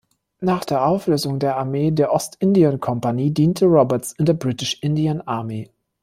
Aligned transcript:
Nach 0.39 0.65
der 0.65 0.83
Auflösung 0.87 1.37
der 1.37 1.57
Armee 1.57 1.91
der 1.91 2.11
Ostindien-Kompanie 2.11 3.29
diente 3.29 3.65
Roberts 3.67 4.13
in 4.13 4.25
der 4.25 4.33
British 4.33 4.79
Indian 4.81 5.21
Army. 5.21 5.69